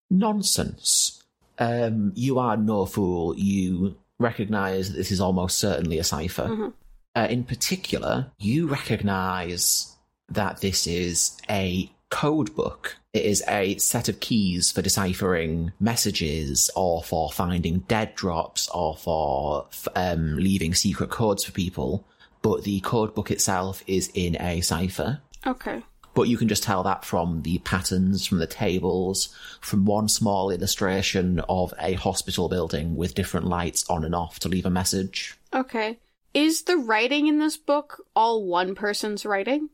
[0.09, 1.23] nonsense.
[1.57, 3.35] Um, you are no fool.
[3.37, 6.47] You recognize that this is almost certainly a cipher.
[6.47, 6.73] Mhm.
[7.15, 9.96] Uh, in particular, you recognize
[10.29, 12.97] that this is a code book.
[13.13, 18.95] It is a set of keys for deciphering messages or for finding dead drops or
[18.95, 22.05] for um, leaving secret codes for people.
[22.41, 25.21] But the code book itself is in a cipher.
[25.45, 25.83] Okay.
[26.13, 30.49] But you can just tell that from the patterns, from the tables, from one small
[30.49, 35.35] illustration of a hospital building with different lights on and off to leave a message.
[35.53, 35.99] Okay.
[36.33, 39.69] Is the writing in this book all one person's writing?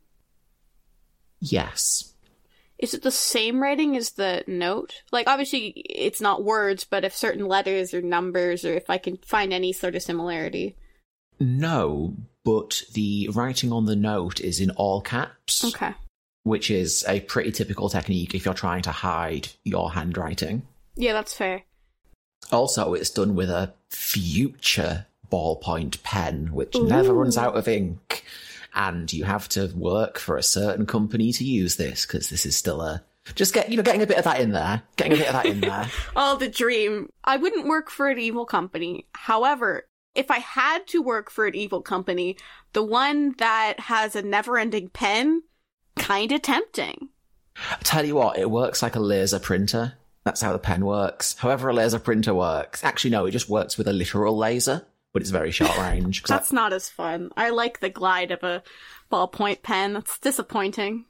[1.44, 2.14] Yes.
[2.80, 4.94] Is it the same writing as the note?
[5.12, 9.18] Like, obviously, it's not words, but if certain letters or numbers, or if I can
[9.18, 10.76] find any sort of similarity.
[11.40, 15.94] No, but the writing on the note is in all caps, Okay.
[16.44, 20.64] which is a pretty typical technique if you're trying to hide your handwriting.
[20.96, 21.64] Yeah, that's fair.
[22.52, 28.24] Also, it's done with a future ballpoint pen, which never runs out of ink.
[28.76, 32.56] And you have to work for a certain company to use this because this is
[32.56, 33.04] still a
[33.36, 35.34] just get you know getting a bit of that in there, getting a bit of
[35.34, 35.90] that in there.
[36.16, 37.10] Oh, the dream.
[37.24, 39.08] I wouldn't work for an evil company.
[39.14, 42.38] However, if I had to work for an evil company,
[42.74, 45.44] the one that has a never ending pen,
[45.98, 47.10] kinda tempting.
[47.72, 49.94] I tell you what, it works like a laser printer.
[50.24, 51.36] That's how the pen works.
[51.38, 52.84] However, a laser printer works.
[52.84, 56.24] Actually, no, it just works with a literal laser, but it's very short range.
[56.24, 57.30] 'cause I- That's not as fun.
[57.38, 58.64] I like the glide of a
[59.12, 59.94] ballpoint pen.
[59.94, 61.06] That's disappointing.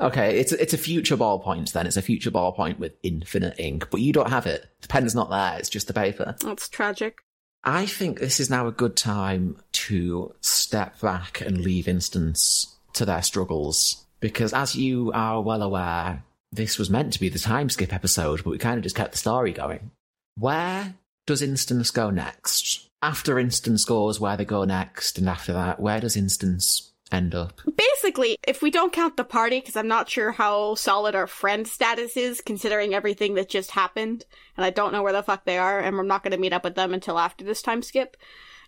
[0.00, 1.86] Okay, it's it's a future ballpoint then.
[1.86, 4.66] It's a future ballpoint with infinite ink, but you don't have it.
[4.82, 5.58] The pen's not there.
[5.58, 6.36] It's just the paper.
[6.40, 7.18] That's tragic.
[7.64, 13.04] I think this is now a good time to step back and leave Instance to
[13.04, 17.68] their struggles because, as you are well aware, this was meant to be the time
[17.68, 19.90] skip episode, but we kind of just kept the story going.
[20.36, 20.94] Where
[21.26, 22.87] does Instance go next?
[23.02, 27.60] After Instance goes where they go next, and after that, where does Instance end up?
[27.76, 31.66] Basically, if we don't count the party, because I'm not sure how solid our friend
[31.66, 34.24] status is, considering everything that just happened,
[34.56, 36.52] and I don't know where the fuck they are, and we're not going to meet
[36.52, 38.16] up with them until after this time skip.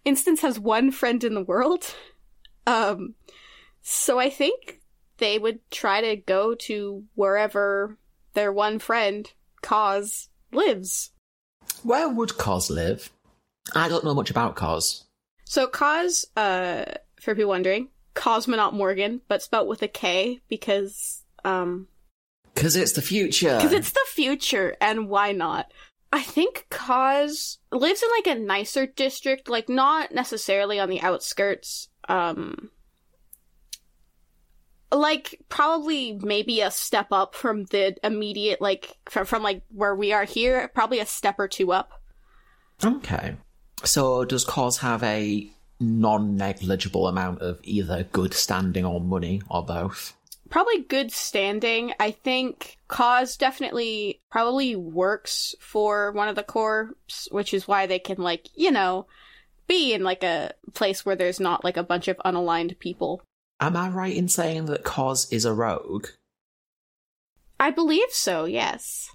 [0.04, 1.94] Instance has one friend in the world.
[2.66, 3.14] Um,
[3.82, 4.80] so I think
[5.16, 7.98] they would try to go to wherever
[8.34, 11.10] their one friend, Cause, lives.
[11.82, 13.10] Where would Cos live?
[13.74, 15.04] I don't know much about Cos.
[15.44, 16.84] So Cause, uh,
[17.20, 21.88] for people wondering, Kosmonaut Morgan, but spelt with a K because, um,
[22.54, 23.56] Because it's the future.
[23.56, 25.72] because it's the future, and why not?
[26.12, 31.88] I think Cause lives in like a nicer district, like not necessarily on the outskirts.
[32.08, 32.70] Um,
[34.92, 40.12] like probably maybe a step up from the immediate, like from from like where we
[40.12, 41.92] are here, probably a step or two up.
[42.84, 43.36] Okay.
[43.84, 50.14] So does Cos have a non-negligible amount of either good standing or money, or both?
[50.50, 51.94] probably good standing.
[51.98, 56.90] I think Cause definitely probably works for one of the corps,
[57.30, 59.06] which is why they can like, you know,
[59.68, 63.22] be in like a place where there's not like a bunch of unaligned people.
[63.60, 66.08] Am I right in saying that Cos is a rogue?
[67.58, 69.08] I believe so, yes.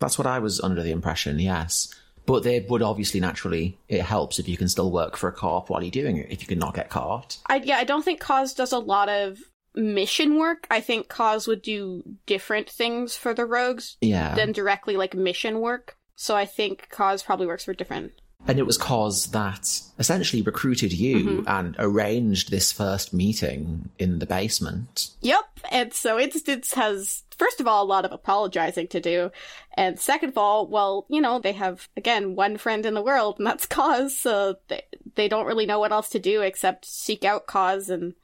[0.00, 1.88] That's what I was under the impression, yes.
[2.26, 5.70] But they would obviously naturally, it helps if you can still work for a corp
[5.70, 7.38] while you're doing it, if you can not get caught.
[7.46, 9.38] I yeah, I don't think Cause does a lot of
[9.74, 10.66] mission work.
[10.70, 14.34] I think Cause would do different things for the rogues Yeah.
[14.34, 15.96] than directly like mission work.
[16.14, 18.12] So I think Cause probably works for different
[18.46, 21.48] And it was Cos that essentially recruited you mm-hmm.
[21.48, 25.10] and arranged this first meeting in the basement.
[25.20, 25.44] Yep.
[25.70, 29.30] And so Instance has, first of all, a lot of apologizing to do.
[29.74, 33.36] And second of all, well, you know, they have, again, one friend in the world,
[33.38, 34.16] and that's Cause.
[34.16, 34.82] So they,
[35.16, 38.14] they don't really know what else to do except seek out Cause and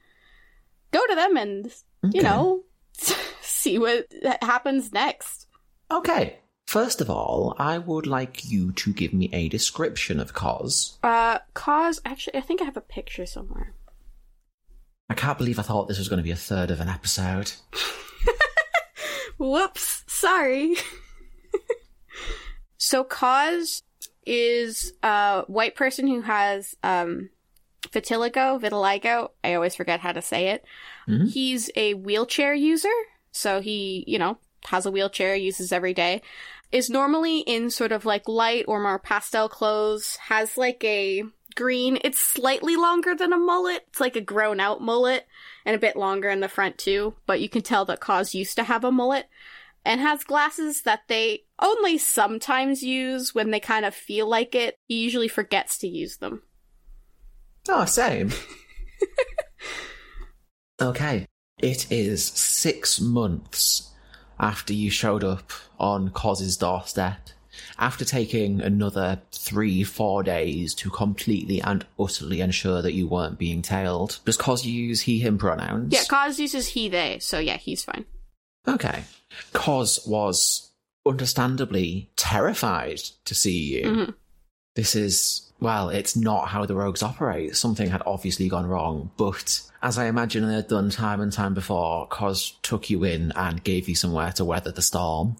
[0.91, 1.73] go to them and,
[2.13, 2.63] you know,
[3.41, 4.07] see what
[4.41, 5.47] happens next.
[5.91, 6.37] Okay.
[6.65, 10.97] First of all, I would like you to give me a description of Cos.
[11.03, 13.73] Uh, Cause, actually, I think I have a picture somewhere.
[15.09, 17.51] I can't believe I thought this was going to be a third of an episode.
[19.39, 20.75] Whoops, sorry.
[22.77, 23.81] so Cause
[24.25, 27.29] is a white person who has um
[27.91, 29.29] Vitiligo, vitiligo.
[29.43, 30.65] I always forget how to say it.
[31.07, 31.31] Mhm.
[31.31, 32.93] He's a wheelchair user,
[33.31, 36.21] so he, you know, has a wheelchair, uses every day.
[36.71, 41.23] Is normally in sort of like light or more pastel clothes, has like a
[41.55, 43.85] green, it's slightly longer than a mullet.
[43.89, 45.27] It's like a grown out mullet
[45.65, 48.55] and a bit longer in the front too, but you can tell that Cause used
[48.55, 49.27] to have a mullet
[49.85, 54.77] and has glasses that they only sometimes use when they kind of feel like it.
[54.87, 56.43] He usually forgets to use them.
[57.67, 58.31] Oh, same.
[60.81, 61.27] okay.
[61.61, 63.91] It is six months
[64.39, 67.29] after you showed up on Coz's doorstep,
[67.77, 73.61] after taking another three, four days to completely and utterly ensure that you weren't being
[73.61, 74.19] tailed.
[74.25, 75.93] Does Cos use he, him pronouns?
[75.93, 78.05] Yeah, Cause uses he, they, so yeah, he's fine.
[78.67, 79.03] Okay.
[79.53, 80.71] Cos was
[81.07, 83.83] understandably terrified to see you.
[83.83, 84.13] Mhm.
[84.75, 87.55] This is, well, it's not how the rogues operate.
[87.55, 91.53] Something had obviously gone wrong, but as I imagine they had done time and time
[91.53, 95.37] before, Cos took you in and gave you somewhere to weather the storm.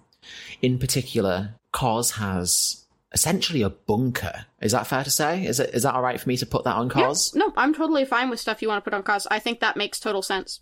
[0.62, 4.46] In particular, Cos has essentially a bunker.
[4.62, 5.46] Is that fair to say?
[5.46, 7.34] Is it is that alright for me to put that on Cos?
[7.36, 9.28] Yeah, no, I'm totally fine with stuff you want to put on Cause.
[9.32, 10.62] I think that makes total sense.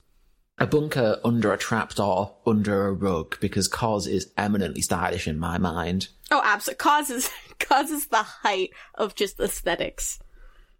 [0.59, 5.57] a bunker under a trapdoor, under a rug, because Cos is eminently stylish in my
[5.57, 6.07] mind.
[6.31, 6.79] Oh, absolutely.
[6.79, 7.29] Causes
[7.59, 10.19] causes the height of just aesthetics.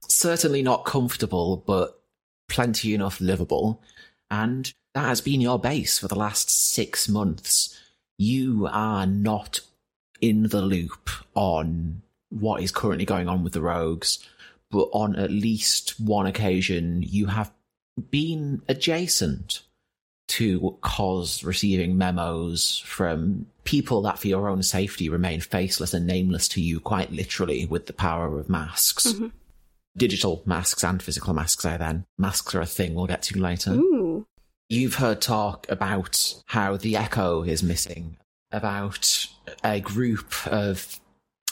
[0.08, 2.00] Certainly not comfortable, but
[2.48, 3.82] plenty enough livable.
[4.32, 7.78] And that has been your base for the last six months.
[8.18, 9.62] You are not
[10.22, 14.20] in the loop on what is currently going on with the rogues,
[14.70, 17.52] but on at least one occasion, you have
[18.12, 19.62] been adjacent
[20.28, 26.50] to cause receiving memos from people that for your own safety remain faceless and nameless
[26.50, 29.08] to you quite literally with the power of masks.
[29.14, 29.32] Mhm.
[29.96, 32.06] Digital masks and physical masks are then.
[32.18, 33.74] Masks are a thing we'll get to later.
[33.74, 34.28] Ooh.
[34.70, 38.18] You've heard talk about how the Echo is missing,
[38.52, 39.28] about
[39.64, 41.00] a group of,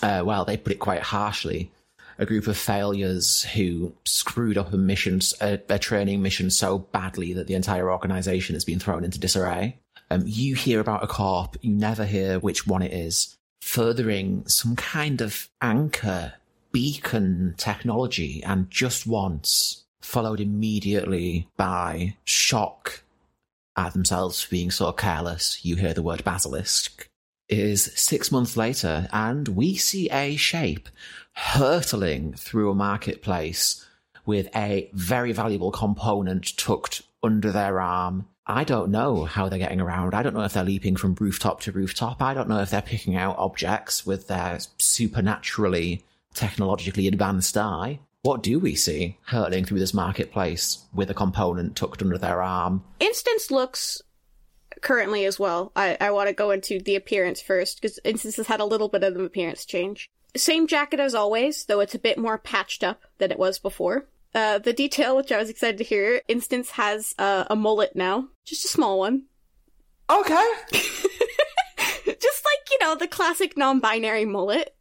[0.02, 1.72] uh, well, they put it quite harshly,
[2.18, 7.34] a group of failures who screwed up a mission, a, a training mission so badly
[7.34, 9.78] that the entire organization has been thrown into disarray.
[10.10, 14.76] Um, you hear about a corp, you never hear which one it is, furthering some
[14.76, 16.34] kind of anchor
[16.72, 23.04] beacon technology, and just once followed immediately by shock
[23.78, 25.64] at themselves being so careless.
[25.64, 27.08] You hear the word basilisk.
[27.48, 30.90] Is six months later, and we see a shape
[31.34, 33.86] hurtling through a marketplace
[34.26, 38.28] with a very valuable component tucked under their arm.
[38.48, 40.16] I don't know how they're getting around.
[40.16, 42.22] I don't know if they're leaping from rooftop to rooftop.
[42.22, 46.04] I don't know if they're picking out objects with their supernaturally
[46.34, 48.00] technologically advanced eye.
[48.26, 52.84] What do we see hurtling through this marketplace with a component tucked under their arm?
[53.00, 54.02] Instance looks
[54.82, 55.72] currently as well.
[55.76, 58.90] I, I want to go into the appearance first because Instance has had a little
[58.90, 60.10] bit of an appearance change.
[60.36, 64.08] Same jacket as always, though it's a bit more patched up than it was before.
[64.34, 68.30] Uh, the detail, which I was excited to hear, Instance has uh, a mullet now,
[68.44, 69.26] just a small one.
[70.10, 70.52] Okay.
[70.72, 74.76] just like, you know, the classic non binary mullet.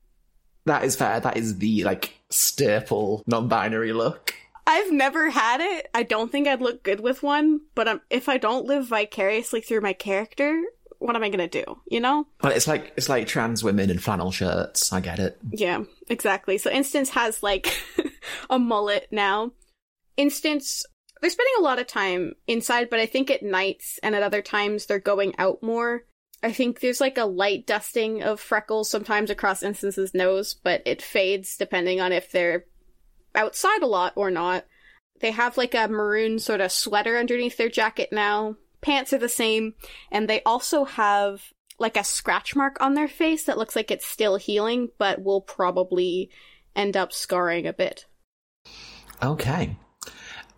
[0.64, 1.20] That is fair.
[1.20, 4.34] That is the like staple non-binary look.
[4.66, 5.88] I've never had it.
[5.94, 9.60] I don't think I'd look good with one, but um, if I don't live vicariously
[9.60, 10.62] through my character,
[10.98, 11.64] what am I gonna do?
[11.86, 12.26] You know?
[12.42, 14.92] Well, it's like it's like trans women in flannel shirts.
[14.92, 15.38] I get it.
[15.50, 16.56] Yeah, exactly.
[16.56, 17.78] So Instance has like
[18.50, 19.52] a mullet now.
[20.16, 20.84] Instance,
[21.20, 24.42] they're spending a lot of time inside, but I think at nights and at other
[24.42, 26.04] times they're going out more.
[26.44, 31.00] I think there's like a light dusting of freckles sometimes across Instance's nose, but it
[31.00, 32.66] fades depending on if they're
[33.34, 34.66] outside a lot or not.
[35.20, 38.56] They have like a maroon sort of sweater underneath their jacket now.
[38.82, 39.72] Pants are the same,
[40.12, 41.42] and they also have
[41.78, 45.40] like a scratch mark on their face that looks like it's still healing, but will
[45.40, 46.28] probably
[46.76, 48.04] end up scarring a bit.
[49.22, 49.78] Okay.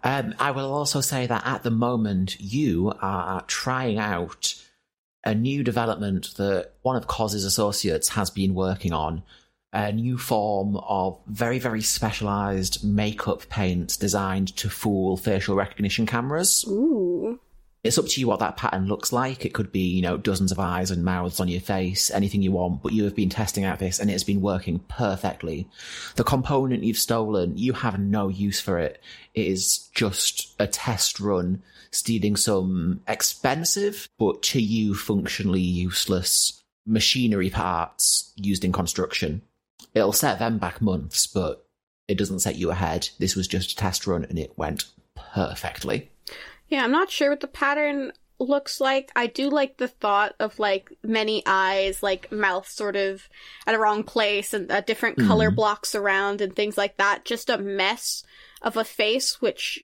[0.02, 4.54] Um, I will also say that at the moment you are trying out
[5.26, 9.22] a new development that one of Coz's associates has been working on.
[9.72, 16.64] A new form of very, very specialized makeup paint designed to fool facial recognition cameras.
[16.68, 17.40] Ooh.
[17.86, 19.46] It's up to you what that pattern looks like.
[19.46, 22.52] It could be, you know, dozens of eyes and mouths on your face, anything you
[22.52, 25.68] want, but you have been testing out this and it's been working perfectly.
[26.16, 29.00] The component you've stolen, you have no use for it.
[29.34, 37.50] It is just a test run, stealing some expensive, but to you functionally useless machinery
[37.50, 39.42] parts used in construction.
[39.94, 41.66] It'll set them back months, but
[42.08, 43.08] It doesn't set you ahead.
[43.18, 44.84] This was just a test run and it went
[45.14, 46.10] perfectly.
[46.68, 49.10] Yeah, I'm not sure what the pattern looks like.
[49.16, 53.28] I do like the thought of like many eyes, like mouth sort of
[53.66, 57.24] at a wrong place and uh, different color blocks around and things like that.
[57.24, 58.24] Just a mess
[58.62, 59.82] of a face, which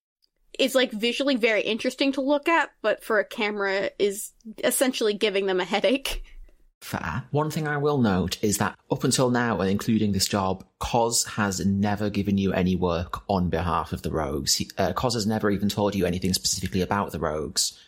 [0.58, 5.46] is like visually very interesting to look at, but for a camera is essentially giving
[5.46, 6.22] them a headache.
[6.82, 7.22] Fair.
[7.30, 11.24] One thing I will note is that up until now, and including this job, Cos
[11.24, 14.56] has never given you any work on behalf of the rogues.
[14.56, 17.78] He, uh, Cos has never even told you anything specifically about the rogues.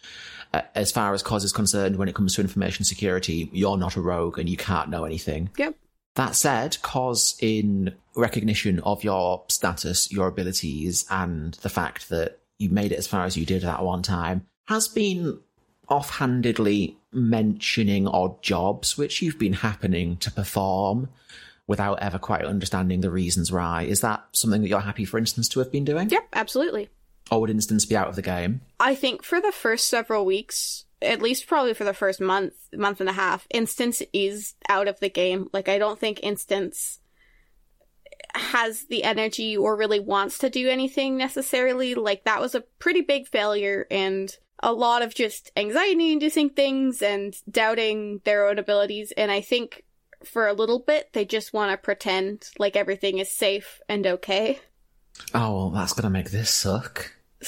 [0.53, 3.97] Uh, as far as Cos is concerned, when it comes to information security, you're not
[3.97, 5.51] a rogue and you can't know anything.
[5.59, 5.75] Yep.
[6.15, 12.71] That said, Cos, in recognition of your status, your abilities, and the fact that you
[12.71, 15.41] made it as far as you did that one time, has been
[15.95, 21.09] offhandedly mentioning odd jobs which you've been happening to perform
[21.67, 23.83] without ever quite understanding the reasons why.
[23.83, 26.11] Is that something that you're happy, for instance, to have been doing?
[26.11, 26.91] Yep, absolutely.
[27.31, 28.61] Or would Instance be out of the game?
[28.79, 33.01] I think for the first several weeks, at least probably for the first month, month
[33.01, 35.49] and a half, Instance is out of the game.
[35.53, 37.01] Like, I don't think Instance
[38.35, 41.95] has the energy or really wants to do anything necessarily.
[41.95, 47.03] Like, that was a pretty big failure and a lot of just anxiety inducing things
[47.03, 49.13] and doubting their own abilities.
[49.13, 49.85] And I think
[50.25, 54.59] for a little bit, they just want to pretend like everything is safe and okay.
[55.35, 57.13] Oh, well, that's gonna make this suck.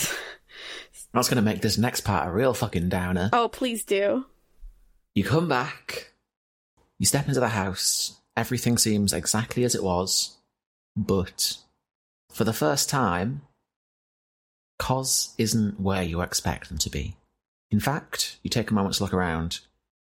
[1.13, 3.31] that's gonna make this next part a real fucking downer.
[3.33, 4.27] Oh, please do.
[5.15, 6.13] You come back,
[6.99, 10.37] you step into the house, everything seems exactly as it was,
[10.95, 11.57] but
[12.31, 13.41] for the first time,
[14.79, 17.17] Cos isn't where you expect them to be.
[17.71, 19.61] In fact, you take a moment to look around.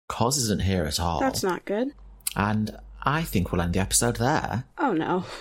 [0.09, 1.19] Cos isn't here at all.
[1.19, 1.91] That's not good.
[2.35, 4.65] And I think we'll end the episode there.
[4.77, 5.25] Oh no.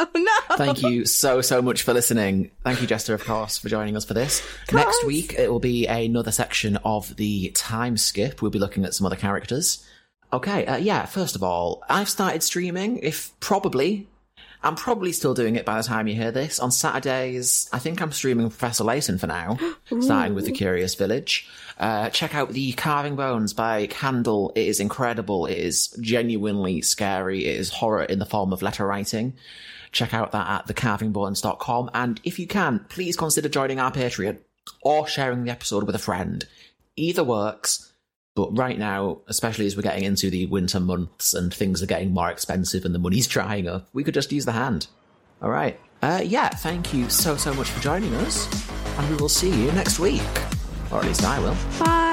[0.00, 0.56] Oh no.
[0.56, 2.52] Thank you so, so much for listening.
[2.62, 4.46] Thank you, Jester, of course, for joining us for this.
[4.72, 8.40] Next week, it will be another section of the time skip.
[8.40, 9.84] We'll be looking at some other characters.
[10.32, 14.06] Okay, uh, yeah, first of all, I've started streaming, if probably.
[14.62, 16.58] I'm probably still doing it by the time you hear this.
[16.58, 19.56] On Saturdays, I think I'm streaming Professor Layton for now,
[20.00, 21.48] starting with The Curious Village.
[21.78, 24.52] Uh, check out The Carving Bones by Candle.
[24.56, 25.46] It is incredible.
[25.46, 27.46] It is genuinely scary.
[27.46, 29.34] It is horror in the form of letter writing.
[29.92, 31.90] Check out that at thecarvingbones.com.
[31.94, 34.38] And if you can, please consider joining our Patreon
[34.82, 36.46] or sharing the episode with a friend.
[36.96, 37.87] Either works.
[38.38, 42.14] But right now, especially as we're getting into the winter months and things are getting
[42.14, 44.86] more expensive and the money's drying up, we could just use the hand.
[45.42, 45.76] All right.
[46.02, 48.46] Uh, yeah, thank you so, so much for joining us.
[48.96, 50.22] And we will see you next week.
[50.92, 51.56] Or at least I will.
[51.80, 52.07] Bye.